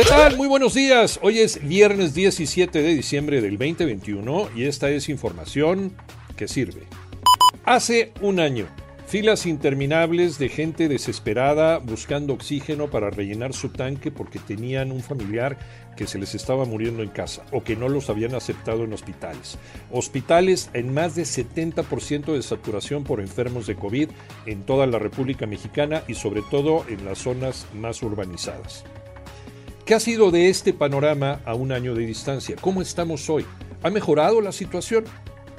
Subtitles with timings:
[0.00, 0.38] ¿Qué tal?
[0.38, 1.20] Muy buenos días.
[1.20, 5.92] Hoy es viernes 17 de diciembre del 2021 y esta es información
[6.38, 6.84] que sirve.
[7.66, 8.66] Hace un año,
[9.06, 15.58] Filas interminables de gente desesperada buscando oxígeno para rellenar su tanque porque tenían un familiar
[15.96, 19.58] que se les estaba muriendo en casa o que no los habían aceptado en hospitales.
[19.90, 24.10] Hospitales en más de 70% de saturación por enfermos de COVID
[24.46, 28.84] en toda la República Mexicana y sobre todo en las zonas más urbanizadas.
[29.90, 32.54] ¿Qué ha sido de este panorama a un año de distancia?
[32.60, 33.44] ¿Cómo estamos hoy?
[33.82, 35.02] ¿Ha mejorado la situación?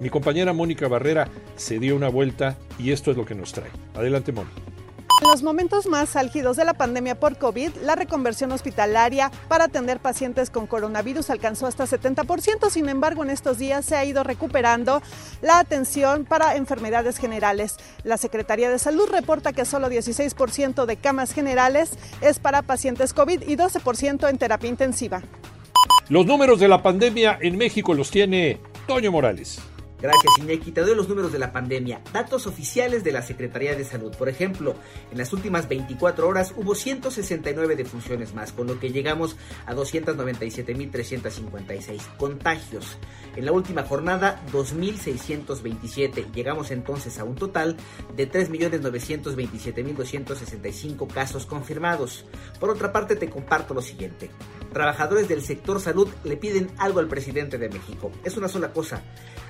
[0.00, 3.68] Mi compañera Mónica Barrera se dio una vuelta y esto es lo que nos trae.
[3.94, 4.73] Adelante, Mónica.
[5.22, 10.00] En los momentos más álgidos de la pandemia por COVID, la reconversión hospitalaria para atender
[10.00, 12.68] pacientes con coronavirus alcanzó hasta 70%.
[12.68, 15.02] Sin embargo, en estos días se ha ido recuperando
[15.40, 17.76] la atención para enfermedades generales.
[18.02, 23.42] La Secretaría de Salud reporta que solo 16% de camas generales es para pacientes COVID
[23.42, 25.22] y 12% en terapia intensiva.
[26.08, 29.60] Los números de la pandemia en México los tiene Toño Morales.
[30.04, 30.70] Gracias, Iñaki.
[30.70, 32.02] Te doy los números de la pandemia.
[32.12, 34.14] Datos oficiales de la Secretaría de Salud.
[34.14, 34.74] Por ejemplo,
[35.10, 42.16] en las últimas 24 horas hubo 169 defunciones más, con lo que llegamos a 297.356
[42.18, 42.98] contagios.
[43.34, 46.34] En la última jornada, 2.627.
[46.34, 47.78] Llegamos entonces a un total
[48.14, 52.26] de 3.927.265 casos confirmados.
[52.60, 54.28] Por otra parte, te comparto lo siguiente.
[54.70, 58.12] Trabajadores del sector salud le piden algo al presidente de México.
[58.22, 59.02] Es una sola cosa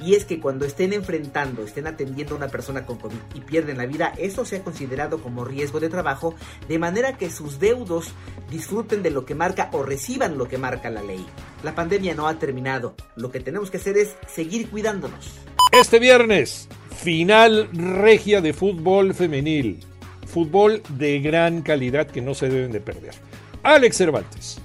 [0.00, 3.78] y es que cuando estén enfrentando, estén atendiendo a una persona con COVID y pierden
[3.78, 6.34] la vida, eso sea considerado como riesgo de trabajo,
[6.68, 8.12] de manera que sus deudos
[8.50, 11.24] disfruten de lo que marca o reciban lo que marca la ley.
[11.62, 15.32] La pandemia no ha terminado, lo que tenemos que hacer es seguir cuidándonos.
[15.72, 19.80] Este viernes, final regia de fútbol femenil,
[20.26, 23.14] fútbol de gran calidad que no se deben de perder.
[23.62, 24.58] Alex Cervantes.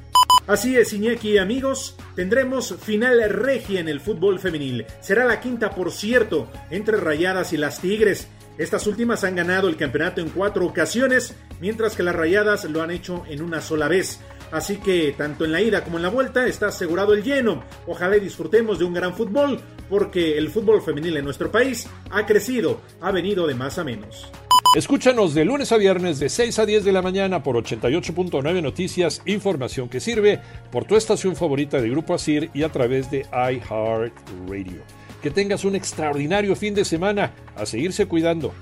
[0.48, 4.86] Así es, Iñaki, amigos, tendremos final regia en el fútbol femenil.
[5.00, 8.28] Será la quinta, por cierto, entre Rayadas y las Tigres.
[8.58, 12.92] Estas últimas han ganado el campeonato en cuatro ocasiones, mientras que las Rayadas lo han
[12.92, 14.20] hecho en una sola vez.
[14.52, 17.64] Así que tanto en la ida como en la vuelta está asegurado el lleno.
[17.88, 22.82] Ojalá disfrutemos de un gran fútbol, porque el fútbol femenil en nuestro país ha crecido,
[23.00, 24.30] ha venido de más a menos.
[24.74, 29.22] Escúchanos de lunes a viernes de 6 a 10 de la mañana por 88.9 Noticias,
[29.26, 30.40] información que sirve
[30.72, 34.82] por tu estación favorita de Grupo Asir y a través de iHeartRadio.
[35.22, 38.54] Que tengas un extraordinario fin de semana, a seguirse cuidando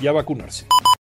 [0.00, 0.66] y a vacunarse.